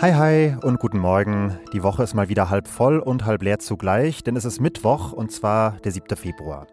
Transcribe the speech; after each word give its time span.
Hi, 0.00 0.12
hi 0.12 0.56
und 0.62 0.80
guten 0.80 0.98
Morgen. 0.98 1.58
Die 1.72 1.82
Woche 1.82 2.02
ist 2.02 2.14
mal 2.14 2.28
wieder 2.28 2.50
halb 2.50 2.66
voll 2.68 2.98
und 2.98 3.24
halb 3.24 3.42
leer 3.42 3.60
zugleich, 3.60 4.24
denn 4.24 4.36
es 4.36 4.44
ist 4.44 4.60
Mittwoch 4.60 5.12
und 5.12 5.30
zwar 5.30 5.78
der 5.84 5.92
7. 5.92 6.16
Februar. 6.16 6.66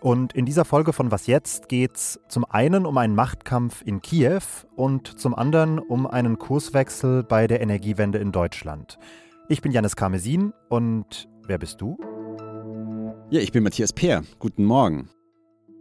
Und 0.00 0.32
in 0.32 0.46
dieser 0.46 0.64
Folge 0.64 0.92
von 0.92 1.10
Was 1.10 1.26
jetzt 1.26 1.68
geht's 1.68 2.18
zum 2.28 2.44
einen 2.44 2.86
um 2.86 2.98
einen 2.98 3.14
Machtkampf 3.14 3.82
in 3.84 4.00
Kiew 4.00 4.40
und 4.74 5.20
zum 5.20 5.34
anderen 5.34 5.78
um 5.78 6.06
einen 6.06 6.38
Kurswechsel 6.38 7.22
bei 7.22 7.46
der 7.46 7.60
Energiewende 7.60 8.18
in 8.18 8.32
Deutschland. 8.32 8.98
Ich 9.48 9.60
bin 9.60 9.70
Janis 9.70 9.94
Karmesin 9.94 10.52
und 10.68 11.28
wer 11.46 11.58
bist 11.58 11.80
du? 11.80 11.98
Ja, 13.30 13.40
ich 13.40 13.52
bin 13.52 13.62
Matthias 13.62 13.92
Peer. 13.92 14.24
Guten 14.38 14.64
Morgen. 14.64 15.08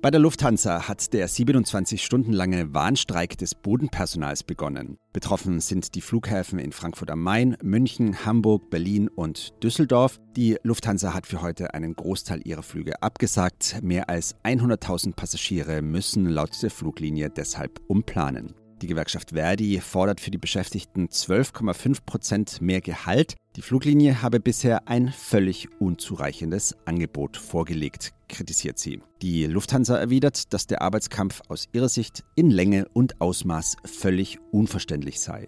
Bei 0.01 0.09
der 0.09 0.19
Lufthansa 0.19 0.87
hat 0.87 1.13
der 1.13 1.27
27 1.27 2.03
Stunden 2.03 2.33
lange 2.33 2.73
Warnstreik 2.73 3.37
des 3.37 3.53
Bodenpersonals 3.53 4.41
begonnen. 4.41 4.97
Betroffen 5.13 5.59
sind 5.59 5.93
die 5.93 6.01
Flughäfen 6.01 6.57
in 6.57 6.71
Frankfurt 6.71 7.11
am 7.11 7.21
Main, 7.21 7.55
München, 7.61 8.25
Hamburg, 8.25 8.71
Berlin 8.71 9.09
und 9.09 9.53
Düsseldorf. 9.61 10.19
Die 10.35 10.57
Lufthansa 10.63 11.13
hat 11.13 11.27
für 11.27 11.43
heute 11.43 11.75
einen 11.75 11.93
Großteil 11.93 12.41
ihrer 12.43 12.63
Flüge 12.63 12.99
abgesagt. 13.03 13.77
Mehr 13.83 14.09
als 14.09 14.35
100.000 14.43 15.13
Passagiere 15.13 15.83
müssen 15.83 16.25
laut 16.25 16.63
der 16.63 16.71
Fluglinie 16.71 17.29
deshalb 17.29 17.79
umplanen. 17.87 18.55
Die 18.81 18.87
Gewerkschaft 18.87 19.29
Verdi 19.29 19.79
fordert 19.79 20.19
für 20.19 20.31
die 20.31 20.39
Beschäftigten 20.39 21.09
12,5 21.09 21.99
Prozent 22.03 22.61
mehr 22.61 22.81
Gehalt. 22.81 23.35
Die 23.55 23.61
Fluglinie 23.61 24.23
habe 24.23 24.39
bisher 24.39 24.87
ein 24.87 25.09
völlig 25.09 25.69
unzureichendes 25.79 26.75
Angebot 26.85 27.37
vorgelegt, 27.37 28.13
kritisiert 28.31 28.79
sie. 28.79 29.01
Die 29.21 29.45
Lufthansa 29.45 29.97
erwidert, 29.97 30.53
dass 30.53 30.65
der 30.65 30.81
Arbeitskampf 30.81 31.41
aus 31.47 31.67
ihrer 31.71 31.89
Sicht 31.89 32.23
in 32.35 32.49
Länge 32.49 32.87
und 32.93 33.21
Ausmaß 33.21 33.77
völlig 33.85 34.39
unverständlich 34.51 35.19
sei. 35.19 35.47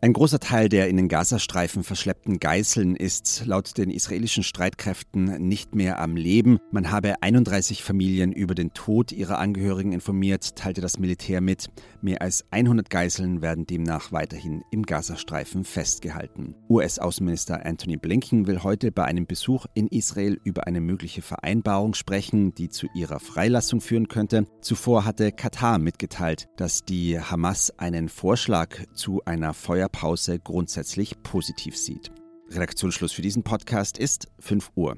Ein 0.00 0.12
großer 0.12 0.38
Teil 0.38 0.68
der 0.68 0.88
in 0.88 0.96
den 0.96 1.08
Gazastreifen 1.08 1.82
verschleppten 1.82 2.38
Geiseln 2.38 2.94
ist 2.94 3.42
laut 3.46 3.76
den 3.76 3.90
israelischen 3.90 4.44
Streitkräften 4.44 5.48
nicht 5.48 5.74
mehr 5.74 5.98
am 5.98 6.14
Leben. 6.14 6.60
Man 6.70 6.92
habe 6.92 7.20
31 7.20 7.82
Familien 7.82 8.30
über 8.30 8.54
den 8.54 8.72
Tod 8.72 9.10
ihrer 9.10 9.40
Angehörigen 9.40 9.90
informiert, 9.90 10.54
teilte 10.54 10.80
das 10.80 11.00
Militär 11.00 11.40
mit. 11.40 11.66
Mehr 12.00 12.22
als 12.22 12.44
100 12.52 12.88
Geiseln 12.90 13.42
werden 13.42 13.66
demnach 13.66 14.12
weiterhin 14.12 14.62
im 14.70 14.84
Gazastreifen 14.84 15.64
festgehalten. 15.64 16.54
US-Außenminister 16.70 17.66
Anthony 17.66 17.96
Blinken 17.96 18.46
will 18.46 18.62
heute 18.62 18.92
bei 18.92 19.04
einem 19.04 19.26
Besuch 19.26 19.66
in 19.74 19.88
Israel 19.88 20.38
über 20.44 20.68
eine 20.68 20.80
mögliche 20.80 21.22
Vereinbarung 21.22 21.94
sprechen, 21.94 22.54
die 22.54 22.68
zu 22.68 22.86
ihrer 22.94 23.18
Freilassung 23.18 23.80
führen 23.80 24.06
könnte. 24.06 24.46
Zuvor 24.60 25.04
hatte 25.04 25.32
Katar 25.32 25.80
mitgeteilt, 25.80 26.46
dass 26.56 26.84
die 26.84 27.18
Hamas 27.18 27.76
einen 27.78 28.08
Vorschlag 28.08 28.76
zu 28.94 29.22
einer 29.24 29.54
Feuer 29.54 29.87
Winterpause 29.88 30.38
grundsätzlich 30.38 31.22
positiv 31.22 31.76
sieht. 31.76 32.10
Redaktionsschluss 32.50 33.12
für 33.12 33.22
diesen 33.22 33.42
Podcast 33.42 33.96
ist 33.96 34.28
5 34.38 34.72
Uhr. 34.74 34.96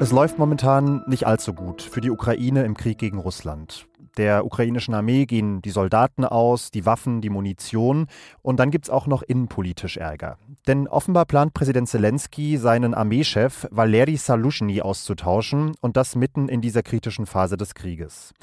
Es 0.00 0.12
läuft 0.12 0.38
momentan 0.38 1.04
nicht 1.06 1.26
allzu 1.26 1.52
gut 1.52 1.82
für 1.82 2.00
die 2.00 2.10
Ukraine 2.10 2.64
im 2.64 2.76
Krieg 2.76 2.98
gegen 2.98 3.18
Russland. 3.18 3.86
Der 4.16 4.44
ukrainischen 4.44 4.94
Armee 4.94 5.26
gehen 5.26 5.62
die 5.62 5.70
Soldaten 5.70 6.24
aus, 6.24 6.72
die 6.72 6.84
Waffen, 6.84 7.20
die 7.20 7.30
Munition 7.30 8.08
und 8.42 8.58
dann 8.58 8.72
gibt 8.72 8.86
es 8.86 8.90
auch 8.90 9.06
noch 9.06 9.22
innenpolitisch 9.22 9.96
Ärger. 9.96 10.38
Denn 10.66 10.88
offenbar 10.88 11.26
plant 11.26 11.54
Präsident 11.54 11.88
Zelensky, 11.88 12.56
seinen 12.56 12.94
Armeechef 12.94 13.68
Valery 13.70 14.16
Salushny 14.16 14.82
auszutauschen 14.82 15.74
und 15.80 15.96
das 15.96 16.16
mitten 16.16 16.48
in 16.48 16.60
dieser 16.60 16.82
kritischen 16.82 17.26
Phase 17.26 17.56
des 17.56 17.74
Krieges. 17.74 18.34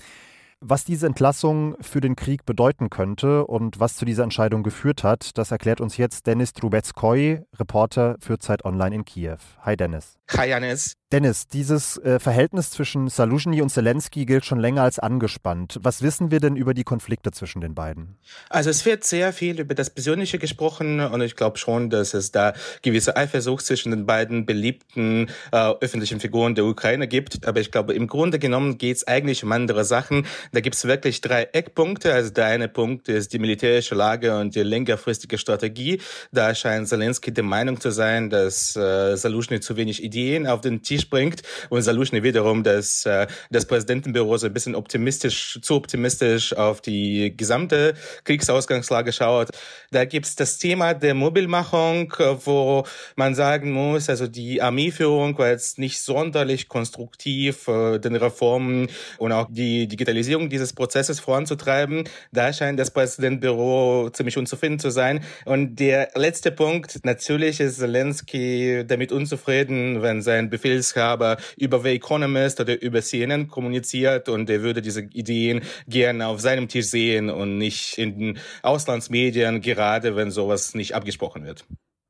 Was 0.60 0.86
diese 0.86 1.06
Entlassung 1.06 1.76
für 1.82 2.02
den 2.02 2.16
Krieg 2.16 2.44
bedeuten 2.44 2.90
könnte 2.90 3.46
und 3.46 3.80
was 3.80 3.96
zu 3.96 4.06
dieser 4.06 4.24
Entscheidung 4.24 4.64
geführt 4.64 5.04
hat, 5.04 5.38
das 5.38 5.52
erklärt 5.52 5.80
uns 5.82 5.98
jetzt 5.98 6.26
Dennis 6.26 6.52
Trubetskoy, 6.54 7.44
Reporter 7.60 8.16
für 8.20 8.40
Zeit 8.40 8.66
Online 8.66 8.96
in 8.96 9.06
Kiew. 9.06 9.38
Hi 9.62 9.78
Dennis. 9.78 10.16
Hi 10.36 10.50
Janis. 10.50 10.94
Dennis, 11.14 11.48
dieses 11.48 11.98
äh, 12.00 12.20
Verhältnis 12.20 12.70
zwischen 12.70 13.08
Saluzhny 13.08 13.62
und 13.62 13.70
Zelensky 13.70 14.26
gilt 14.26 14.44
schon 14.44 14.60
länger 14.60 14.82
als 14.82 15.00
angespannt. 15.00 15.80
Was 15.82 16.02
wissen 16.02 16.32
wir 16.32 16.42
denn 16.42 16.58
über 16.58 16.74
die 16.74 16.84
Konflikte 16.84 17.32
zwischen 17.32 17.62
den 17.62 17.74
beiden? 17.74 18.18
Also 18.50 18.70
es 18.70 18.86
wird 18.86 19.06
sehr 19.06 19.32
viel 19.32 19.62
über 19.62 19.74
das 19.74 19.90
Persönliche 19.90 20.38
gesprochen 20.38 21.00
und 21.00 21.22
ich 21.22 21.38
glaube 21.38 21.58
schon, 21.60 21.90
dass 21.90 22.14
es 22.14 22.34
da 22.34 22.52
gewisse 22.82 23.16
Eifersucht 23.16 23.66
zwischen 23.66 23.92
den 23.92 24.06
beiden 24.06 24.46
beliebten 24.46 25.30
äh, 25.54 25.72
öffentlichen 25.80 26.20
Figuren 26.20 26.56
der 26.56 26.66
Ukraine 26.66 27.08
gibt. 27.08 27.48
Aber 27.48 27.62
ich 27.62 27.72
glaube, 27.72 27.94
im 27.94 28.08
Grunde 28.08 28.38
genommen 28.38 28.78
geht 28.78 28.98
es 28.98 29.08
eigentlich 29.08 29.46
um 29.46 29.54
andere 29.54 29.86
Sachen. 29.86 30.26
Da 30.52 30.60
gibt 30.60 30.76
es 30.76 30.84
wirklich 30.84 31.22
drei 31.22 31.44
Eckpunkte. 31.44 32.14
Also 32.14 32.32
der 32.32 32.48
eine 32.48 32.68
Punkt 32.68 33.08
ist 33.08 33.32
die 33.32 33.40
militärische 33.40 33.96
Lage 33.96 34.38
und 34.38 34.56
die 34.56 34.64
längerfristige 34.64 35.38
Strategie. 35.38 36.02
Da 36.34 36.54
scheint 36.54 36.90
Zelensky 36.90 37.34
der 37.34 37.46
Meinung 37.46 37.80
zu 37.80 37.92
sein, 37.92 38.30
dass 38.30 38.76
äh, 38.76 39.16
Saluzhny 39.16 39.62
zu 39.62 39.78
wenig 39.78 40.04
Ideen 40.04 40.48
auf 40.48 40.60
den 40.60 40.82
Tisch 40.82 40.97
Tisch 40.98 41.10
bringt. 41.10 41.42
Und 41.70 41.82
Salushny 41.84 42.24
wiederum, 42.24 42.64
dass 42.64 43.06
äh, 43.06 43.28
das 43.52 43.66
Präsidentenbüro 43.66 44.38
so 44.38 44.48
ein 44.48 44.54
bisschen 44.54 44.76
optimistisch, 44.76 45.60
zu 45.62 45.76
optimistisch 45.76 46.56
auf 46.56 46.82
die 46.82 47.36
gesamte 47.36 47.94
Kriegsausgangslage 48.24 49.14
schaut. 49.14 49.50
Da 49.92 50.06
gibt's 50.06 50.36
das 50.36 50.58
Thema 50.58 50.94
der 50.94 51.14
Mobilmachung, 51.14 52.14
wo 52.46 52.86
man 53.16 53.36
sagen 53.36 53.72
muss, 53.72 54.10
also 54.10 54.28
die 54.28 54.62
Armeeführung 54.62 55.38
war 55.38 55.50
jetzt 55.50 55.78
nicht 55.78 56.02
sonderlich 56.02 56.68
konstruktiv, 56.68 57.68
äh, 57.68 58.00
den 58.00 58.16
Reformen 58.16 58.88
und 59.18 59.32
auch 59.32 59.48
die 59.50 59.88
Digitalisierung 59.88 60.50
dieses 60.50 60.74
Prozesses 60.74 61.20
voranzutreiben. 61.20 62.10
Da 62.32 62.52
scheint 62.52 62.80
das 62.80 62.92
Präsidentenbüro 62.92 64.10
ziemlich 64.12 64.38
unzufrieden 64.38 64.80
zu 64.80 64.90
sein. 64.90 65.24
Und 65.46 65.76
der 65.76 66.10
letzte 66.16 66.52
Punkt, 66.52 67.06
natürlich 67.06 67.60
ist 67.60 67.78
Zelensky 67.78 68.84
damit 68.88 69.12
unzufrieden, 69.12 70.02
wenn 70.02 70.22
sein 70.22 70.50
Befehls 70.94 71.18
Befehlshaber 71.18 71.38
über 71.58 71.80
The 71.80 71.90
Economist 71.90 72.60
oder 72.60 72.82
über 72.82 73.02
CNN 73.02 73.48
kommuniziert 73.48 74.30
und 74.30 74.50
er 74.50 74.62
würde 74.62 74.82
diese 74.82 75.02
Ideen 75.02 75.62
gerne 75.88 76.28
auf 76.28 76.40
seinem 76.40 76.68
Tisch 76.68 76.88
sehen 76.88 77.30
und 77.30 77.58
nicht 77.58 77.98
in 77.98 78.18
den 78.18 78.40
Auslandsmedien, 78.64 79.62
gerade 79.62 80.16
wenn 80.16 80.32
sowas 80.32 80.76
nicht 80.76 80.96
abgesprochen 80.96 81.46
wird. 81.46 81.66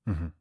Mhm. 0.06 0.32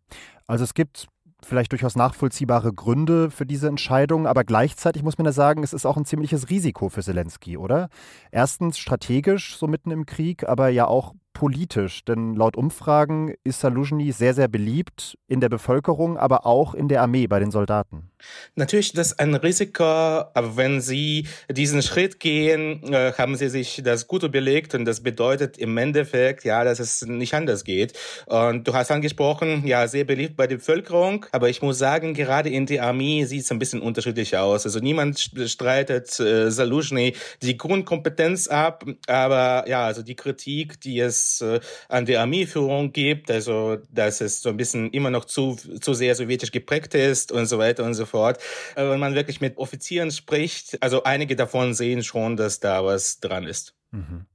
Also 0.46 0.64
es 0.64 0.74
gibt 0.74 1.08
vielleicht 1.42 1.72
durchaus 1.72 1.96
nachvollziehbare 1.96 2.72
Gründe 2.72 3.30
für 3.30 3.46
diese 3.46 3.68
Entscheidung, 3.68 4.26
aber 4.26 4.44
gleichzeitig 4.44 5.02
muss 5.02 5.18
man 5.18 5.26
ja 5.26 5.32
sagen, 5.32 5.62
es 5.62 5.72
ist 5.72 5.86
auch 5.86 5.96
ein 5.96 6.04
ziemliches 6.04 6.50
Risiko 6.50 6.88
für 6.88 7.02
Zelensky, 7.02 7.56
oder? 7.56 7.88
Erstens 8.30 8.78
strategisch, 8.78 9.56
so 9.56 9.66
mitten 9.66 9.90
im 9.90 10.06
Krieg, 10.06 10.48
aber 10.48 10.68
ja 10.68 10.86
auch 10.86 11.14
politisch, 11.36 12.02
denn 12.02 12.34
laut 12.34 12.56
Umfragen 12.56 13.34
ist 13.44 13.60
Saluzhny 13.60 14.10
sehr, 14.10 14.32
sehr 14.32 14.48
beliebt 14.48 15.18
in 15.28 15.42
der 15.42 15.50
Bevölkerung, 15.50 16.16
aber 16.16 16.46
auch 16.46 16.72
in 16.72 16.88
der 16.88 17.02
Armee 17.02 17.26
bei 17.26 17.38
den 17.38 17.50
Soldaten. 17.50 18.10
Natürlich 18.54 18.94
das 18.94 19.08
ist 19.08 19.20
ein 19.20 19.34
Risiko, 19.34 19.84
aber 19.84 20.56
wenn 20.56 20.80
Sie 20.80 21.28
diesen 21.50 21.82
Schritt 21.82 22.20
gehen, 22.20 22.82
äh, 22.90 23.12
haben 23.18 23.36
Sie 23.36 23.50
sich 23.50 23.82
das 23.84 24.06
gut 24.06 24.22
überlegt 24.22 24.74
und 24.74 24.86
das 24.86 25.02
bedeutet 25.02 25.58
im 25.58 25.76
Endeffekt, 25.76 26.44
ja, 26.44 26.64
dass 26.64 26.80
es 26.80 27.02
nicht 27.02 27.34
anders 27.34 27.64
geht. 27.64 27.92
Und 28.24 28.66
du 28.66 28.72
hast 28.72 28.90
angesprochen, 28.90 29.66
ja, 29.66 29.86
sehr 29.88 30.04
beliebt 30.04 30.36
bei 30.36 30.46
der 30.46 30.56
Bevölkerung, 30.56 31.26
aber 31.32 31.50
ich 31.50 31.60
muss 31.60 31.78
sagen, 31.78 32.14
gerade 32.14 32.48
in 32.48 32.64
der 32.64 32.84
Armee 32.84 33.26
sieht 33.26 33.42
es 33.42 33.52
ein 33.52 33.58
bisschen 33.58 33.82
unterschiedlich 33.82 34.38
aus. 34.38 34.64
Also 34.64 34.80
niemand 34.80 35.20
streitet 35.46 36.18
äh, 36.18 36.50
Saluzhny 36.50 37.14
die 37.42 37.58
Grundkompetenz 37.58 38.48
ab, 38.48 38.86
aber 39.06 39.68
ja, 39.68 39.84
also 39.84 40.02
die 40.02 40.16
Kritik, 40.16 40.80
die 40.80 40.98
es 40.98 41.25
äh, 41.40 41.60
an 41.88 42.06
die 42.06 42.16
Armeeführung 42.16 42.92
gibt, 42.92 43.30
also 43.30 43.78
dass 43.90 44.20
es 44.20 44.42
so 44.42 44.48
ein 44.48 44.56
bisschen 44.56 44.90
immer 44.90 45.10
noch 45.10 45.24
zu, 45.24 45.56
zu 45.56 45.94
sehr 45.94 46.14
sowjetisch 46.14 46.52
geprägt 46.52 46.94
ist 46.94 47.32
und 47.32 47.46
so 47.46 47.58
weiter 47.58 47.84
und 47.84 47.94
so 47.94 48.06
fort. 48.06 48.38
Aber 48.74 48.90
wenn 48.90 49.00
man 49.00 49.14
wirklich 49.14 49.40
mit 49.40 49.58
Offizieren 49.58 50.10
spricht, 50.10 50.82
also 50.82 51.02
einige 51.04 51.36
davon 51.36 51.74
sehen 51.74 52.02
schon, 52.02 52.36
dass 52.36 52.60
da 52.60 52.84
was 52.84 53.20
dran 53.20 53.44
ist. 53.44 53.74
Mhm. 53.90 54.26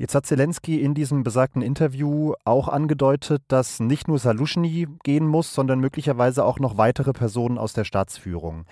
Jetzt 0.00 0.14
hat 0.14 0.24
Zelensky 0.24 0.80
in 0.80 0.94
diesem 0.94 1.24
besagten 1.24 1.60
Interview 1.60 2.32
auch 2.46 2.68
angedeutet, 2.68 3.42
dass 3.48 3.80
nicht 3.80 4.08
nur 4.08 4.18
Salushny 4.18 4.88
gehen 5.04 5.26
muss, 5.26 5.52
sondern 5.52 5.78
möglicherweise 5.78 6.42
auch 6.46 6.58
noch 6.58 6.78
weitere 6.78 7.12
Personen 7.12 7.58
aus 7.58 7.74
der 7.74 7.84
Staatsführung. 7.84 8.64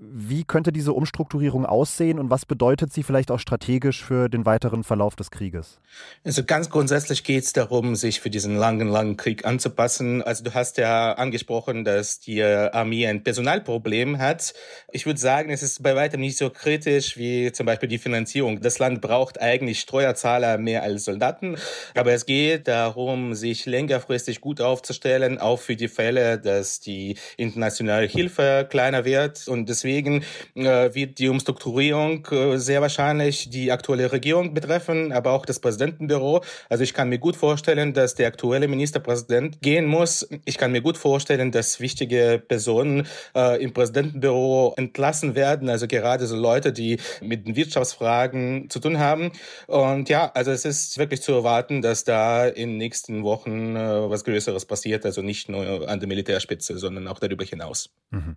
Wie 0.00 0.44
könnte 0.44 0.70
diese 0.70 0.92
Umstrukturierung 0.92 1.66
aussehen 1.66 2.20
und 2.20 2.30
was 2.30 2.46
bedeutet 2.46 2.92
sie 2.92 3.02
vielleicht 3.02 3.32
auch 3.32 3.40
strategisch 3.40 4.04
für 4.04 4.28
den 4.28 4.46
weiteren 4.46 4.84
Verlauf 4.84 5.16
des 5.16 5.32
Krieges? 5.32 5.80
Also 6.22 6.44
ganz 6.44 6.70
grundsätzlich 6.70 7.24
geht 7.24 7.42
es 7.42 7.52
darum, 7.52 7.96
sich 7.96 8.20
für 8.20 8.30
diesen 8.30 8.54
langen, 8.54 8.86
langen 8.86 9.16
Krieg 9.16 9.44
anzupassen. 9.44 10.22
Also 10.22 10.44
du 10.44 10.54
hast 10.54 10.78
ja 10.78 11.14
angesprochen, 11.14 11.82
dass 11.82 12.20
die 12.20 12.44
Armee 12.44 13.08
ein 13.08 13.24
Personalproblem 13.24 14.18
hat. 14.18 14.54
Ich 14.92 15.04
würde 15.04 15.18
sagen, 15.18 15.50
es 15.50 15.64
ist 15.64 15.82
bei 15.82 15.96
weitem 15.96 16.20
nicht 16.20 16.38
so 16.38 16.48
kritisch 16.48 17.16
wie 17.16 17.50
zum 17.50 17.66
Beispiel 17.66 17.88
die 17.88 17.98
Finanzierung. 17.98 18.60
Das 18.60 18.78
Land 18.78 19.00
braucht 19.00 19.40
eigentlich 19.40 19.80
Steuerzahler 19.80 20.58
mehr 20.58 20.84
als 20.84 21.06
Soldaten. 21.06 21.56
Aber 21.96 22.12
es 22.12 22.24
geht 22.24 22.68
darum, 22.68 23.34
sich 23.34 23.66
längerfristig 23.66 24.40
gut 24.40 24.60
aufzustellen, 24.60 25.38
auch 25.38 25.58
für 25.58 25.74
die 25.74 25.88
Fälle, 25.88 26.38
dass 26.38 26.78
die 26.78 27.18
internationale 27.36 28.06
Hilfe 28.06 28.64
kleiner 28.70 29.04
wird. 29.04 29.48
Und 29.48 29.68
deswegen 29.68 29.87
deswegen 29.88 30.22
äh, 30.54 30.94
wird 30.94 31.18
die 31.18 31.28
Umstrukturierung 31.28 32.26
äh, 32.30 32.58
sehr 32.58 32.82
wahrscheinlich 32.82 33.48
die 33.48 33.72
aktuelle 33.72 34.12
Regierung 34.12 34.52
betreffen, 34.52 35.12
aber 35.12 35.32
auch 35.32 35.46
das 35.46 35.60
Präsidentenbüro. 35.60 36.42
Also 36.68 36.84
ich 36.84 36.92
kann 36.92 37.08
mir 37.08 37.18
gut 37.18 37.36
vorstellen, 37.36 37.94
dass 37.94 38.14
der 38.14 38.28
aktuelle 38.28 38.68
Ministerpräsident 38.68 39.62
gehen 39.62 39.86
muss. 39.86 40.28
Ich 40.44 40.58
kann 40.58 40.72
mir 40.72 40.82
gut 40.82 40.98
vorstellen, 40.98 41.52
dass 41.52 41.80
wichtige 41.80 42.42
Personen 42.46 43.06
äh, 43.34 43.62
im 43.62 43.72
Präsidentenbüro 43.72 44.74
entlassen 44.76 45.34
werden, 45.34 45.70
also 45.70 45.86
gerade 45.86 46.26
so 46.26 46.36
Leute, 46.36 46.72
die 46.72 46.98
mit 47.22 47.46
den 47.46 47.56
Wirtschaftsfragen 47.56 48.68
zu 48.68 48.80
tun 48.80 48.98
haben. 48.98 49.32
Und 49.66 50.10
ja, 50.10 50.30
also 50.34 50.50
es 50.50 50.64
ist 50.64 50.98
wirklich 50.98 51.22
zu 51.22 51.32
erwarten, 51.32 51.80
dass 51.80 52.04
da 52.04 52.46
in 52.46 52.70
den 52.70 52.78
nächsten 52.78 53.22
Wochen 53.22 53.74
äh, 53.74 54.10
was 54.10 54.24
Größeres 54.24 54.66
passiert, 54.66 55.06
also 55.06 55.22
nicht 55.22 55.48
nur 55.48 55.88
an 55.88 55.98
der 55.98 56.08
Militärspitze, 56.08 56.78
sondern 56.78 57.08
auch 57.08 57.18
darüber 57.18 57.44
hinaus. 57.44 57.90
Mhm. 58.10 58.36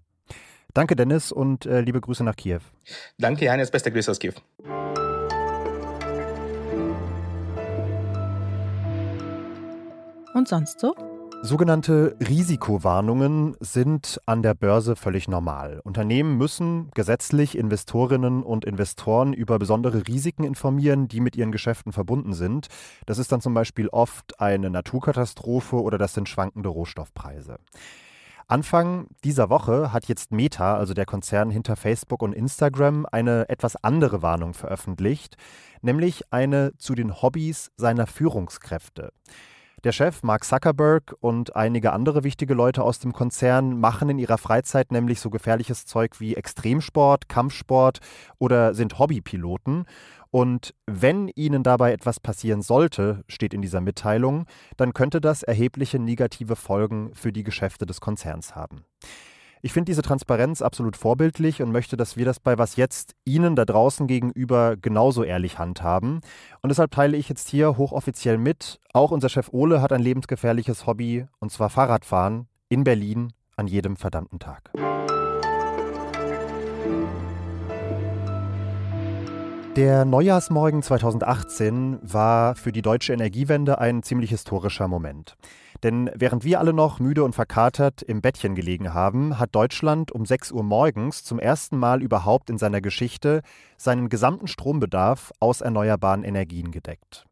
Danke, 0.74 0.96
Dennis, 0.96 1.32
und 1.32 1.66
äh, 1.66 1.82
liebe 1.82 2.00
Grüße 2.00 2.24
nach 2.24 2.36
Kiew. 2.36 2.62
Danke, 3.18 3.46
Janis. 3.46 3.72
Beste 3.72 3.92
Grüße 3.92 4.12
aus 4.12 4.20
Kiew. 4.20 4.34
Und 10.34 10.48
sonst 10.48 10.80
so? 10.80 10.96
Sogenannte 11.44 12.16
Risikowarnungen 12.20 13.58
sind 13.60 14.22
an 14.28 14.44
der 14.44 14.54
Börse 14.54 14.96
völlig 14.96 15.28
normal. 15.28 15.82
Unternehmen 15.84 16.38
müssen 16.38 16.92
gesetzlich 16.94 17.58
Investorinnen 17.58 18.44
und 18.44 18.64
Investoren 18.64 19.34
über 19.34 19.58
besondere 19.58 20.08
Risiken 20.08 20.44
informieren, 20.44 21.08
die 21.08 21.20
mit 21.20 21.36
ihren 21.36 21.52
Geschäften 21.52 21.94
verbunden 21.94 22.34
sind. 22.34 22.68
Das 23.08 23.18
ist 23.18 23.32
dann 23.32 23.42
zum 23.42 23.56
Beispiel 23.56 23.88
oft 23.88 24.40
eine 24.40 24.70
Naturkatastrophe 24.70 25.82
oder 25.82 25.98
das 25.98 26.14
sind 26.14 26.30
schwankende 26.30 26.70
Rohstoffpreise. 26.70 27.58
Anfang 28.52 29.08
dieser 29.24 29.50
Woche 29.50 29.94
hat 29.94 30.10
jetzt 30.10 30.34
Meta, 30.34 30.76
also 30.76 30.94
der 30.94 31.06
Konzern 31.06 31.52
hinter 31.52 31.78
Facebook 31.78 32.22
und 32.22 32.34
Instagram, 32.34 33.06
eine 33.10 33.48
etwas 33.48 33.82
andere 33.82 34.22
Warnung 34.24 34.54
veröffentlicht, 34.54 35.38
nämlich 35.82 36.34
eine 36.34 36.74
zu 36.78 36.94
den 36.94 37.22
Hobbys 37.22 37.72
seiner 37.78 38.08
Führungskräfte. 38.08 39.14
Der 39.84 39.94
Chef 39.94 40.22
Mark 40.22 40.44
Zuckerberg 40.44 41.16
und 41.22 41.56
einige 41.56 41.92
andere 41.92 42.24
wichtige 42.24 42.54
Leute 42.54 42.84
aus 42.84 43.00
dem 43.00 43.14
Konzern 43.14 43.80
machen 43.80 44.10
in 44.10 44.20
ihrer 44.20 44.38
Freizeit 44.38 44.92
nämlich 44.92 45.20
so 45.20 45.32
gefährliches 45.32 45.88
Zeug 45.88 46.20
wie 46.20 46.36
Extremsport, 46.36 47.28
Kampfsport 47.28 48.00
oder 48.38 48.76
sind 48.76 49.00
Hobbypiloten. 49.00 49.86
Und 50.30 50.76
wenn 50.86 51.30
ihnen 51.30 51.64
dabei 51.64 51.94
etwas 51.94 52.20
passieren 52.20 52.62
sollte, 52.62 53.24
steht 53.28 53.56
in 53.56 53.64
dieser 53.64 53.82
Mitteilung, 53.82 54.46
dann 54.78 54.94
könnte 54.94 55.20
das 55.20 55.42
erhebliche 55.42 55.98
negative 55.98 56.56
Folgen 56.56 57.10
für 57.16 57.34
die 57.34 57.44
Geschäfte 57.44 57.88
des 57.88 58.02
Konzerns 58.02 58.56
haben. 58.56 58.86
Ich 59.64 59.74
finde 59.74 59.92
diese 59.92 60.02
Transparenz 60.02 60.64
absolut 60.64 60.98
vorbildlich 60.98 61.62
und 61.62 61.72
möchte, 61.72 61.96
dass 61.96 62.18
wir 62.18 62.26
das 62.26 62.40
bei 62.40 62.58
was 62.58 62.78
jetzt 62.78 63.14
Ihnen 63.26 63.56
da 63.56 63.64
draußen 63.64 64.08
gegenüber 64.08 64.76
genauso 64.76 65.24
ehrlich 65.24 65.60
handhaben. 65.60 66.22
Und 66.64 66.70
deshalb 66.70 66.90
teile 66.90 67.16
ich 67.16 67.30
jetzt 67.30 67.48
hier 67.48 67.78
hochoffiziell 67.78 68.40
mit, 68.40 68.80
auch 68.94 69.12
unser 69.12 69.30
Chef 69.30 69.50
Ole 69.52 69.82
hat 69.82 69.94
ein 69.94 70.02
lebensgefährliches 70.02 70.88
Hobby, 70.88 71.28
und 71.40 71.52
zwar 71.52 71.70
Fahrradfahren 71.70 72.48
in 72.70 72.84
Berlin 72.84 73.34
an 73.56 73.68
jedem 73.68 73.98
verdammten 73.98 74.40
Tag. 74.40 74.72
Der 79.76 80.04
Neujahrsmorgen 80.04 80.82
2018 80.82 82.00
war 82.02 82.56
für 82.56 82.72
die 82.72 82.82
deutsche 82.82 83.14
Energiewende 83.14 83.78
ein 83.78 84.02
ziemlich 84.02 84.32
historischer 84.32 84.88
Moment. 84.88 85.38
Denn 85.84 86.12
während 86.14 86.44
wir 86.44 86.60
alle 86.60 86.74
noch 86.74 87.00
müde 87.00 87.24
und 87.24 87.34
verkatert 87.34 88.04
im 88.04 88.22
Bettchen 88.22 88.54
gelegen 88.54 88.94
haben, 88.94 89.40
hat 89.40 89.56
Deutschland 89.56 90.12
um 90.12 90.26
6 90.26 90.52
Uhr 90.52 90.64
morgens 90.64 91.24
zum 91.24 91.40
ersten 91.40 91.78
Mal 91.78 92.04
überhaupt 92.04 92.50
in 92.50 92.58
seiner 92.58 92.82
Geschichte 92.82 93.42
seinen 93.78 94.10
gesamten 94.10 94.48
Strombedarf 94.48 95.32
aus 95.40 95.62
erneuerbaren 95.62 96.24
Energien 96.24 96.72
gedeckt. 96.72 97.26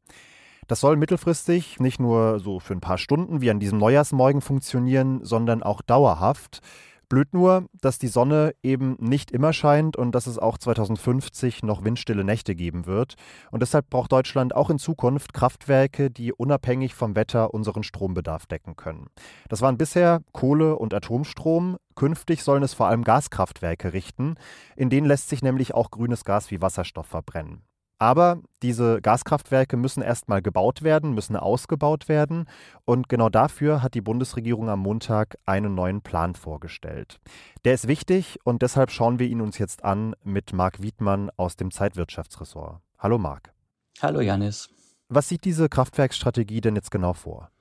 Das 0.67 0.79
soll 0.79 0.97
mittelfristig 0.97 1.79
nicht 1.79 1.99
nur 1.99 2.39
so 2.39 2.59
für 2.59 2.73
ein 2.73 2.81
paar 2.81 2.99
Stunden 2.99 3.41
wie 3.41 3.49
an 3.49 3.59
diesem 3.59 3.79
Neujahrsmorgen 3.79 4.41
funktionieren, 4.41 5.23
sondern 5.23 5.63
auch 5.63 5.81
dauerhaft. 5.81 6.61
Blöd 7.09 7.33
nur, 7.33 7.65
dass 7.81 7.97
die 7.97 8.07
Sonne 8.07 8.53
eben 8.61 8.95
nicht 8.99 9.31
immer 9.31 9.51
scheint 9.51 9.97
und 9.97 10.13
dass 10.13 10.27
es 10.27 10.37
auch 10.37 10.59
2050 10.59 11.63
noch 11.63 11.83
windstille 11.83 12.23
Nächte 12.23 12.55
geben 12.55 12.85
wird. 12.85 13.15
Und 13.49 13.61
deshalb 13.61 13.89
braucht 13.89 14.11
Deutschland 14.11 14.55
auch 14.55 14.69
in 14.69 14.77
Zukunft 14.77 15.33
Kraftwerke, 15.33 16.11
die 16.11 16.31
unabhängig 16.31 16.93
vom 16.93 17.15
Wetter 17.15 17.53
unseren 17.53 17.81
Strombedarf 17.81 18.45
decken 18.45 18.75
können. 18.75 19.07
Das 19.49 19.61
waren 19.61 19.77
bisher 19.77 20.21
Kohle- 20.33 20.77
und 20.77 20.93
Atomstrom. 20.93 21.77
Künftig 21.95 22.43
sollen 22.43 22.61
es 22.61 22.75
vor 22.75 22.87
allem 22.87 23.03
Gaskraftwerke 23.03 23.91
richten. 23.91 24.35
In 24.75 24.91
denen 24.91 25.07
lässt 25.07 25.29
sich 25.29 25.41
nämlich 25.41 25.73
auch 25.73 25.89
grünes 25.89 26.23
Gas 26.23 26.51
wie 26.51 26.61
Wasserstoff 26.61 27.07
verbrennen. 27.07 27.63
Aber 27.99 28.41
diese 28.63 29.01
Gaskraftwerke 29.01 29.75
müssen 29.75 30.01
erstmal 30.01 30.41
gebaut 30.41 30.83
werden, 30.83 31.13
müssen 31.13 31.35
ausgebaut 31.35 32.07
werden. 32.07 32.47
Und 32.85 33.09
genau 33.09 33.27
dafür 33.27 33.83
hat 33.83 33.93
die 33.93 34.01
Bundesregierung 34.01 34.69
am 34.69 34.79
Montag 34.79 35.37
einen 35.45 35.75
neuen 35.75 36.01
Plan 36.01 36.33
vorgestellt. 36.33 37.19
Der 37.65 37.73
ist 37.73 37.89
wichtig 37.89 38.39
und 38.45 38.61
deshalb 38.61 38.91
schauen 38.91 39.19
wir 39.19 39.27
ihn 39.27 39.41
uns 39.41 39.57
jetzt 39.57 39.83
an 39.83 40.15
mit 40.23 40.53
Marc 40.53 40.81
Wiedmann 40.81 41.29
aus 41.35 41.57
dem 41.57 41.71
Zeitwirtschaftsressort. 41.71 42.79
Hallo 42.97 43.17
Marc. 43.17 43.53
Hallo 44.01 44.21
Janis. 44.21 44.69
Was 45.09 45.27
sieht 45.27 45.43
diese 45.43 45.67
Kraftwerksstrategie 45.67 46.61
denn 46.61 46.77
jetzt 46.77 46.91
genau 46.91 47.13
vor? 47.13 47.51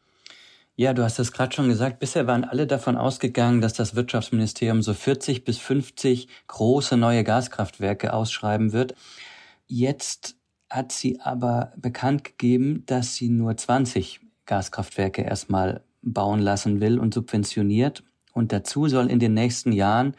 Ja, 0.76 0.92
du 0.92 1.02
hast 1.02 1.18
es 1.18 1.32
gerade 1.32 1.52
schon 1.52 1.68
gesagt. 1.68 1.98
Bisher 1.98 2.28
waren 2.28 2.44
alle 2.44 2.68
davon 2.68 2.96
ausgegangen, 2.96 3.60
dass 3.60 3.72
das 3.72 3.96
Wirtschaftsministerium 3.96 4.82
so 4.82 4.94
40 4.94 5.44
bis 5.44 5.58
50 5.58 6.28
große 6.46 6.96
neue 6.96 7.24
Gaskraftwerke 7.24 8.12
ausschreiben 8.12 8.72
wird. 8.72 8.94
Jetzt 9.68 10.36
hat 10.70 10.92
sie 10.92 11.20
aber 11.20 11.72
bekannt 11.76 12.24
gegeben, 12.24 12.82
dass 12.86 13.14
sie 13.14 13.28
nur 13.28 13.56
20 13.56 14.20
Gaskraftwerke 14.46 15.22
erstmal 15.22 15.82
bauen 16.02 16.40
lassen 16.40 16.80
will 16.80 16.98
und 16.98 17.14
subventioniert. 17.14 18.02
Und 18.32 18.52
dazu 18.52 18.88
soll 18.88 19.10
in 19.10 19.18
den 19.18 19.34
nächsten 19.34 19.72
Jahren 19.72 20.14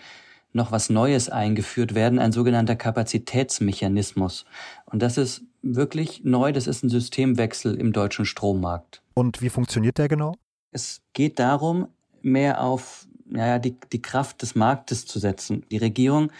noch 0.52 0.72
was 0.72 0.90
Neues 0.90 1.30
eingeführt 1.30 1.94
werden, 1.94 2.18
ein 2.20 2.32
sogenannter 2.32 2.76
Kapazitätsmechanismus. 2.76 4.46
Und 4.86 5.02
das 5.02 5.18
ist 5.18 5.44
wirklich 5.62 6.24
neu, 6.24 6.52
das 6.52 6.68
ist 6.68 6.84
ein 6.84 6.90
Systemwechsel 6.90 7.76
im 7.76 7.94
deutschen 7.94 8.26
Strommarkt. 8.26 9.02
Und 9.14 9.42
wie 9.42 9.50
funktioniert 9.50 9.98
der 9.98 10.08
genau? 10.08 10.36
Es 10.72 11.02
geht 11.14 11.40
darum, 11.40 11.88
mehr 12.22 12.64
auf 12.64 13.08
naja, 13.30 13.60
die, 13.60 13.76
die 13.92 14.02
Kraft 14.02 14.42
des 14.42 14.56
Marktes 14.56 15.06
zu 15.06 15.20
setzen. 15.20 15.64
Die 15.72 15.78
Regierung 15.78 16.32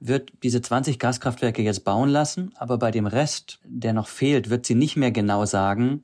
wird 0.00 0.32
diese 0.42 0.62
20 0.62 0.98
Gaskraftwerke 0.98 1.62
jetzt 1.62 1.84
bauen 1.84 2.08
lassen, 2.08 2.52
aber 2.56 2.78
bei 2.78 2.90
dem 2.90 3.06
Rest, 3.06 3.58
der 3.64 3.92
noch 3.92 4.08
fehlt, 4.08 4.50
wird 4.50 4.66
sie 4.66 4.74
nicht 4.74 4.96
mehr 4.96 5.10
genau 5.10 5.44
sagen, 5.44 6.02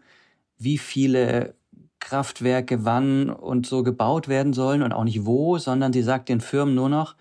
wie 0.58 0.78
viele 0.78 1.54
Kraftwerke 2.00 2.84
wann 2.84 3.30
und 3.30 3.66
so 3.66 3.82
gebaut 3.82 4.28
werden 4.28 4.52
sollen 4.52 4.82
und 4.82 4.92
auch 4.92 5.04
nicht 5.04 5.24
wo, 5.24 5.58
sondern 5.58 5.92
sie 5.92 6.02
sagt 6.02 6.28
den 6.28 6.40
Firmen 6.40 6.74
nur 6.74 6.88
noch, 6.88 7.14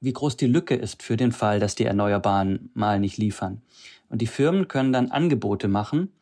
wie 0.00 0.12
groß 0.12 0.36
die 0.36 0.46
Lücke 0.46 0.74
ist 0.74 1.02
für 1.02 1.16
den 1.16 1.32
Fall, 1.32 1.58
dass 1.58 1.74
die 1.74 1.84
Erneuerbaren 1.84 2.70
mal 2.74 3.00
nicht 3.00 3.16
liefern. 3.16 3.62
Und 4.10 4.20
die 4.20 4.26
Firmen 4.26 4.68
können 4.68 4.92
dann 4.92 5.10
Angebote 5.10 5.66
machen, 5.66 6.12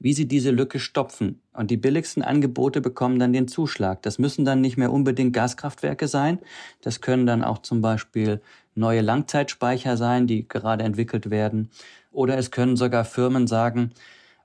wie 0.00 0.12
sie 0.12 0.26
diese 0.26 0.50
Lücke 0.50 0.78
stopfen. 0.78 1.40
Und 1.52 1.70
die 1.70 1.76
billigsten 1.76 2.22
Angebote 2.22 2.80
bekommen 2.80 3.18
dann 3.18 3.32
den 3.32 3.48
Zuschlag. 3.48 4.02
Das 4.02 4.18
müssen 4.18 4.44
dann 4.44 4.60
nicht 4.60 4.76
mehr 4.76 4.92
unbedingt 4.92 5.32
Gaskraftwerke 5.32 6.08
sein. 6.08 6.38
Das 6.82 7.00
können 7.00 7.26
dann 7.26 7.42
auch 7.42 7.58
zum 7.58 7.80
Beispiel 7.80 8.40
neue 8.78 9.00
Langzeitspeicher 9.00 9.96
sein, 9.96 10.26
die 10.26 10.48
gerade 10.48 10.84
entwickelt 10.84 11.30
werden. 11.30 11.70
Oder 12.10 12.38
es 12.38 12.50
können 12.50 12.76
sogar 12.76 13.04
Firmen 13.04 13.46
sagen, 13.46 13.92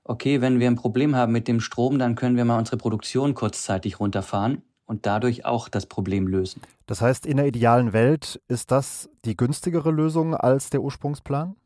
okay, 0.04 0.40
wenn 0.40 0.60
wir 0.60 0.68
ein 0.68 0.76
Problem 0.76 1.16
haben 1.16 1.32
mit 1.32 1.48
dem 1.48 1.60
Strom, 1.60 1.98
dann 1.98 2.14
können 2.14 2.36
wir 2.36 2.44
mal 2.44 2.58
unsere 2.58 2.76
Produktion 2.76 3.34
kurzzeitig 3.34 4.00
runterfahren 4.00 4.62
und 4.86 5.06
dadurch 5.06 5.44
auch 5.44 5.68
das 5.68 5.86
Problem 5.86 6.26
lösen. 6.26 6.60
Das 6.86 7.00
heißt, 7.00 7.26
in 7.26 7.38
der 7.38 7.46
idealen 7.46 7.92
Welt 7.92 8.40
ist 8.48 8.70
das 8.70 9.08
die 9.24 9.36
günstigere 9.36 9.90
Lösung 9.90 10.34
als 10.34 10.70
der 10.70 10.82
Ursprungsplan? 10.82 11.56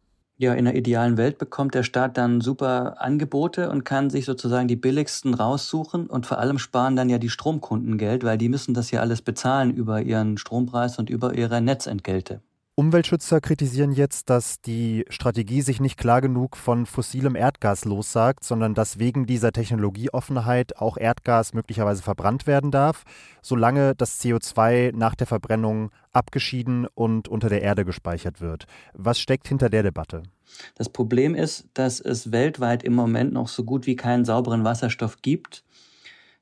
Ja, 0.40 0.54
in 0.54 0.66
der 0.66 0.76
idealen 0.76 1.16
Welt 1.16 1.38
bekommt 1.38 1.74
der 1.74 1.82
Staat 1.82 2.16
dann 2.16 2.40
super 2.40 3.02
Angebote 3.02 3.70
und 3.70 3.84
kann 3.84 4.08
sich 4.08 4.24
sozusagen 4.24 4.68
die 4.68 4.76
billigsten 4.76 5.34
raussuchen 5.34 6.06
und 6.06 6.26
vor 6.26 6.38
allem 6.38 6.58
sparen 6.58 6.94
dann 6.94 7.10
ja 7.10 7.18
die 7.18 7.28
Stromkunden 7.28 7.98
Geld, 7.98 8.22
weil 8.22 8.38
die 8.38 8.48
müssen 8.48 8.72
das 8.72 8.92
ja 8.92 9.00
alles 9.00 9.20
bezahlen 9.20 9.74
über 9.74 10.00
ihren 10.00 10.38
Strompreis 10.38 11.00
und 11.00 11.10
über 11.10 11.34
ihre 11.34 11.60
Netzentgelte. 11.60 12.40
Umweltschützer 12.78 13.40
kritisieren 13.40 13.90
jetzt, 13.90 14.30
dass 14.30 14.60
die 14.60 15.04
Strategie 15.08 15.62
sich 15.62 15.80
nicht 15.80 15.98
klar 15.98 16.20
genug 16.20 16.56
von 16.56 16.86
fossilem 16.86 17.34
Erdgas 17.34 17.84
lossagt, 17.84 18.44
sondern 18.44 18.74
dass 18.74 19.00
wegen 19.00 19.26
dieser 19.26 19.50
Technologieoffenheit 19.50 20.76
auch 20.76 20.96
Erdgas 20.96 21.54
möglicherweise 21.54 22.04
verbrannt 22.04 22.46
werden 22.46 22.70
darf, 22.70 23.02
solange 23.42 23.96
das 23.96 24.20
CO2 24.20 24.94
nach 24.94 25.16
der 25.16 25.26
Verbrennung 25.26 25.90
abgeschieden 26.12 26.86
und 26.94 27.26
unter 27.26 27.48
der 27.48 27.62
Erde 27.62 27.84
gespeichert 27.84 28.40
wird. 28.40 28.66
Was 28.94 29.18
steckt 29.18 29.48
hinter 29.48 29.70
der 29.70 29.82
Debatte? 29.82 30.22
Das 30.76 30.88
Problem 30.88 31.34
ist, 31.34 31.66
dass 31.74 31.98
es 31.98 32.30
weltweit 32.30 32.84
im 32.84 32.94
Moment 32.94 33.32
noch 33.32 33.48
so 33.48 33.64
gut 33.64 33.86
wie 33.88 33.96
keinen 33.96 34.24
sauberen 34.24 34.62
Wasserstoff 34.62 35.20
gibt, 35.20 35.64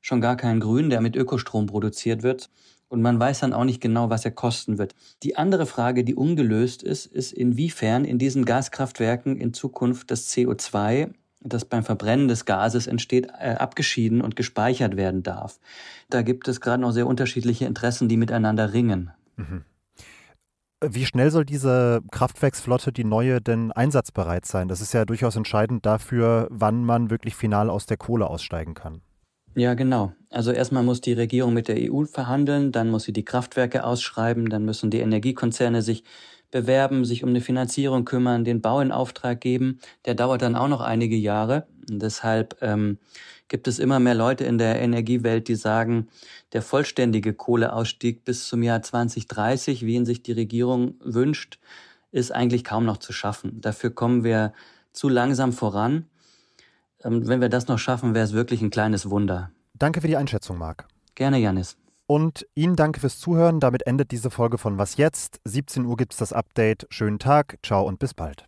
schon 0.01 0.21
gar 0.21 0.37
keinen 0.37 0.59
grünen, 0.59 0.91
der 0.91 1.01
mit 1.01 1.15
Ökostrom 1.15 1.65
produziert 1.65 2.21
wird. 2.21 2.51
Und 2.89 3.01
man 3.01 3.19
weiß 3.19 3.39
dann 3.41 3.53
auch 3.53 3.65
nicht 3.65 3.81
genau, 3.81 4.09
was 4.09 4.23
er 4.23 4.31
kosten 4.31 4.77
wird. 4.77 4.95
Die 5.23 5.35
andere 5.35 5.65
Frage, 5.65 6.03
die 6.03 6.15
ungelöst 6.15 6.83
ist, 6.83 7.05
ist, 7.05 7.33
inwiefern 7.33 8.05
in 8.05 8.17
diesen 8.17 8.45
Gaskraftwerken 8.45 9.37
in 9.37 9.53
Zukunft 9.53 10.09
das 10.09 10.31
CO2 10.31 11.11
das 11.41 11.65
beim 11.65 11.83
Verbrennen 11.83 12.27
des 12.27 12.45
Gases 12.45 12.87
entsteht, 12.87 13.27
äh, 13.39 13.55
abgeschieden 13.57 14.21
und 14.21 14.35
gespeichert 14.35 14.97
werden 14.97 15.23
darf. 15.23 15.59
Da 16.09 16.21
gibt 16.21 16.47
es 16.47 16.61
gerade 16.61 16.81
noch 16.81 16.91
sehr 16.91 17.07
unterschiedliche 17.07 17.65
Interessen, 17.65 18.09
die 18.09 18.17
miteinander 18.17 18.73
ringen. 18.73 19.11
Mhm. 19.35 19.63
Wie 20.83 21.05
schnell 21.05 21.31
soll 21.31 21.43
diese 21.43 22.01
Kraftwerksflotte, 22.11 22.91
die 22.91 23.03
neue, 23.03 23.41
denn 23.41 23.71
einsatzbereit 23.71 24.45
sein? 24.45 24.67
Das 24.67 24.79
ist 24.79 24.93
ja 24.93 25.05
durchaus 25.05 25.35
entscheidend 25.35 25.85
dafür, 25.87 26.47
wann 26.51 26.83
man 26.83 27.09
wirklich 27.09 27.35
final 27.35 27.69
aus 27.71 27.87
der 27.87 27.97
Kohle 27.97 28.27
aussteigen 28.27 28.75
kann. 28.75 29.01
Ja, 29.57 29.73
genau. 29.73 30.13
Also 30.29 30.51
erstmal 30.51 30.83
muss 30.83 31.01
die 31.01 31.13
Regierung 31.13 31.51
mit 31.51 31.67
der 31.67 31.91
EU 31.91 32.05
verhandeln, 32.05 32.71
dann 32.71 32.91
muss 32.91 33.05
sie 33.05 33.11
die 33.11 33.25
Kraftwerke 33.25 33.83
ausschreiben, 33.85 34.49
dann 34.49 34.65
müssen 34.65 34.91
die 34.91 34.99
Energiekonzerne 34.99 35.81
sich 35.81 36.03
bewerben, 36.51 37.05
sich 37.05 37.23
um 37.23 37.29
eine 37.29 37.41
Finanzierung 37.41 38.05
kümmern, 38.05 38.43
den 38.43 38.61
Bau 38.61 38.81
in 38.81 38.91
Auftrag 38.91 39.41
geben. 39.41 39.79
Der 40.05 40.13
dauert 40.13 40.43
dann 40.43 40.55
auch 40.55 40.67
noch 40.67 40.81
einige 40.81 41.15
Jahre. 41.15 41.65
Und 41.89 42.03
deshalb 42.03 42.55
ähm, 42.61 42.99
gibt 43.47 43.67
es 43.67 43.79
immer 43.79 43.99
mehr 43.99 44.13
Leute 44.13 44.43
in 44.43 44.59
der 44.59 44.79
Energiewelt, 44.79 45.47
die 45.47 45.55
sagen, 45.55 46.07
der 46.53 46.61
vollständige 46.61 47.33
Kohleausstieg 47.33 48.25
bis 48.25 48.47
zum 48.47 48.61
Jahr 48.61 48.83
2030, 48.83 49.87
wie 49.87 49.95
ihn 49.95 50.05
sich 50.05 50.21
die 50.21 50.33
Regierung 50.33 50.99
wünscht, 51.03 51.57
ist 52.11 52.31
eigentlich 52.31 52.63
kaum 52.63 52.85
noch 52.85 52.97
zu 52.97 53.11
schaffen. 53.11 53.59
Dafür 53.59 53.89
kommen 53.89 54.23
wir 54.23 54.53
zu 54.93 55.09
langsam 55.09 55.51
voran. 55.51 56.05
Ähm, 57.03 57.27
wenn 57.27 57.41
wir 57.41 57.49
das 57.49 57.67
noch 57.67 57.79
schaffen, 57.79 58.13
wäre 58.13 58.25
es 58.25 58.33
wirklich 58.33 58.61
ein 58.61 58.69
kleines 58.69 59.09
Wunder. 59.09 59.51
Danke 59.73 60.01
für 60.01 60.07
die 60.07 60.17
Einschätzung, 60.17 60.57
Marc. 60.57 60.87
Gerne, 61.15 61.37
Janis. 61.37 61.77
Und 62.07 62.47
Ihnen 62.55 62.75
danke 62.75 63.01
fürs 63.01 63.19
Zuhören. 63.19 63.59
Damit 63.59 63.85
endet 63.85 64.11
diese 64.11 64.29
Folge 64.29 64.57
von 64.57 64.77
Was 64.77 64.97
jetzt? 64.97 65.41
17 65.43 65.85
Uhr 65.85 65.97
gibt 65.97 66.13
es 66.13 66.19
das 66.19 66.33
Update. 66.33 66.87
Schönen 66.89 67.19
Tag, 67.19 67.57
ciao 67.63 67.85
und 67.85 67.99
bis 67.99 68.13
bald. 68.13 68.45